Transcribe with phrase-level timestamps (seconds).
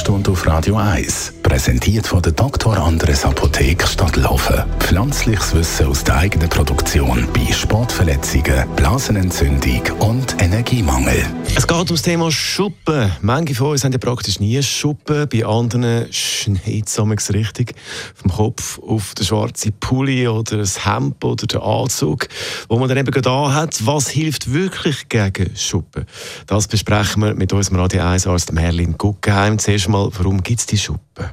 [0.00, 2.74] Sprechstunde auf Radio 1, präsentiert von der Dr.
[2.74, 4.64] Andres Apotheke Stadtlaufen.
[4.78, 11.22] Pflanzliches Wissen aus der eigenen Produktion bei Sportverletzungen, Blasenentzündung und Energiemangel.
[11.56, 13.10] Es geht um das Thema Schuppen.
[13.20, 17.74] Manche von uns haben ja praktisch nie Schuppen, bei anderen schneit es richtig
[18.14, 22.28] vom Kopf auf den schwarzen Pulli oder das Hemd oder den Anzug,
[22.68, 23.84] wo man dann eben gerade hat.
[23.84, 26.06] Was hilft wirklich gegen Schuppen?
[26.46, 29.58] Das besprechen wir mit unserem Radio 1 Arzt Merlin Guggenheim.
[29.58, 31.30] Zuerst mal, warum gibt es die Schuppen?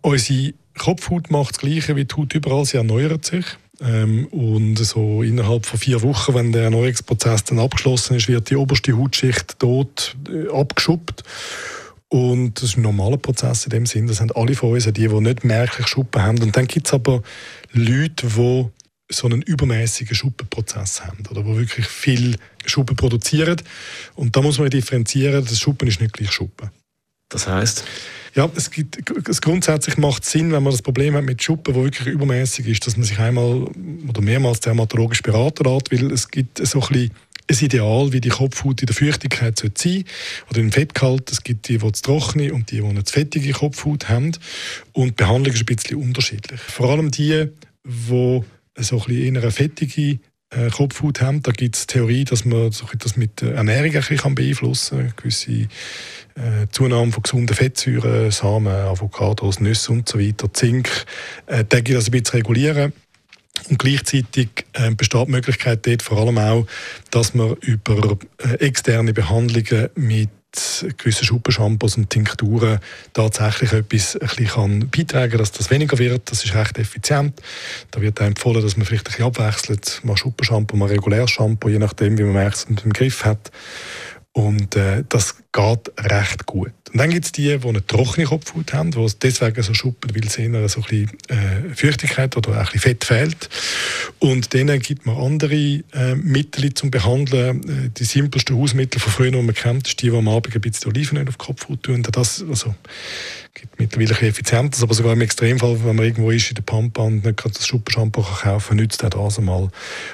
[0.00, 3.44] Unsere Kopfhaut macht das Gleiche wie die Haut überall, sie erneuert sich.
[3.80, 8.56] Ähm, und so innerhalb von vier Wochen, wenn der Erneuerungsprozess dann abgeschlossen ist, wird die
[8.56, 11.22] oberste Hautschicht tot äh, abgeschuppt.
[12.08, 14.06] Und das ist ein normaler Prozess in dem Sinn.
[14.06, 16.42] Das haben alle von uns, die, die nicht merklich Schuppen haben.
[16.42, 17.22] Und dann gibt es aber
[17.72, 18.66] Leute, die
[19.10, 23.60] so einen übermäßigen Schuppenprozess haben oder wo wirklich viel Schuppen produzieren.
[24.14, 26.70] Und da muss man differenzieren, das Schuppen ist nicht gleich Schuppen.
[27.28, 27.84] Das heißt?
[28.38, 31.82] Ja, es, gibt, es grundsätzlich macht Sinn, wenn man das Problem hat mit Schuppen, wo
[31.82, 33.64] wirklich übermäßig ist, dass man sich einmal
[34.06, 37.10] oder mehrmals dermatologisch beraten lässt, weil es gibt so ein bisschen
[37.50, 40.04] ein Ideal, wie die Kopfhaut in der Feuchtigkeit sein sollte
[40.50, 41.32] oder im Fettgehalt.
[41.32, 44.30] Es gibt die, die zu trockene und die, die eine zu fettige Kopfhaut haben.
[44.92, 46.60] Und die Behandlung ist ein bisschen unterschiedlich.
[46.60, 47.48] Vor allem die,
[47.84, 48.42] die
[48.76, 51.42] so ein eher eine fettige äh, Kopfhaut haben.
[51.42, 55.12] Da gibt es Theorie, dass man das mit Ernährung ein bisschen beeinflussen kann.
[55.16, 55.68] Gewisse
[56.38, 60.88] äh, Zunahme von gesunden Fettsäuren, Samen, Avocados, Nüsse und so weiter, Zink.
[61.46, 62.92] Äh, da geht das ein bisschen regulieren.
[63.68, 66.66] Und gleichzeitig äh, besteht die Möglichkeit dort vor allem auch,
[67.10, 70.30] dass man über äh, externe Behandlungen mit
[70.96, 72.80] gewissen Schuppenshampoos und Tinkturen
[73.12, 76.30] tatsächlich etwas ein bisschen kann beitragen kann, dass das weniger wird.
[76.30, 77.40] Das ist recht effizient.
[77.90, 81.78] Da wird empfohlen, dass man vielleicht ein bisschen abwechselt, mal Schuppenshampoo, mal reguläres Shampoo, je
[81.78, 83.50] nachdem, wie man es im Griff hat.
[84.38, 86.70] Und äh, das geht recht gut.
[86.92, 90.26] Und dann gibt es die, die eine trockene Kopfhaut haben, die deswegen so schuppen, weil
[90.26, 93.48] es ihnen so ein bisschen äh, Feuchtigkeit oder auch ein Fett fehlt.
[94.18, 97.62] Und denen gibt man andere äh, Mittel zum Behandeln.
[97.68, 100.60] Äh, die simpelsten Hausmittel von früher, die man kennt, ist die, die am Abend ein
[100.60, 102.02] bisschen Olivenöl auf die Kopfhaut tun.
[102.02, 102.74] Das also,
[103.54, 107.02] gibt mittlerweile ein effizienter, aber sogar im Extremfall, wenn man irgendwo ist in der Pampa
[107.02, 109.68] und nicht gerade das Schuppenshampoo kaufen kann, nützt auch das einmal.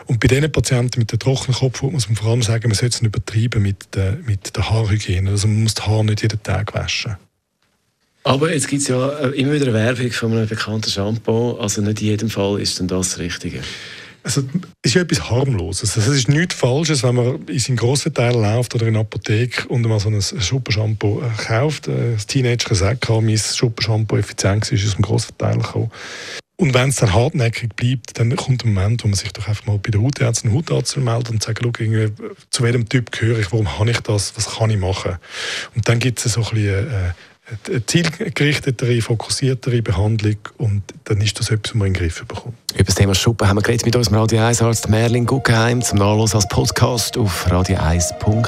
[0.06, 2.96] Und bei diesen Patienten mit der trockenen Kopfhaut muss man vor allem sagen, man sollte
[2.96, 5.30] es nicht übertreiben mit der, mit der Haarhygiene.
[5.30, 7.16] Also man muss die Haare nicht jeden Tag waschen.
[8.24, 11.58] Aber jetzt gibt es ja äh, immer wieder eine Werbung von einem bekannten Shampoo.
[11.58, 13.60] Also nicht in jedem Fall ist dann das, Richtige.
[14.22, 14.40] Also,
[14.80, 15.98] es ist ja etwas Harmloses.
[15.98, 19.00] Also, es ist nichts Falsches, wenn man in seinen grossen Teil läuft oder in eine
[19.00, 21.88] Apotheke und mal so ein Schuppenshampoo äh, kauft.
[21.88, 25.90] Äh, das Teenager gesagt, mein Schuppenshampoo effizient ist aus dem grossen Teil gekommen.
[26.56, 29.66] Und wenn es dann hartnäckig bleibt, dann kommt ein Moment, wo man sich doch einfach
[29.66, 31.60] mal bei der Hautärztin und Hautarzt meldet und sagt,
[32.50, 35.16] zu welchem Typ gehöre ich, warum habe ich das, was kann ich machen?
[35.74, 37.12] Und dann gibt es so ein bisschen äh,
[37.68, 42.54] eine zielgerichtetere, fokussiertere Behandlung und dann ist das etwas, was man in den Griff bekommt.
[42.74, 45.98] Über das Thema Schuppen haben wir geredet mit unserem Radio 1 Arzt Merlin Guggenheim zum
[45.98, 48.42] Nachlass als Podcast auf radio1.de.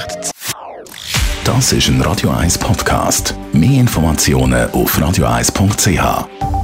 [1.44, 3.34] Das ist ein Radio 1 Podcast.
[3.52, 6.55] Mehr Informationen auf radio1.ch.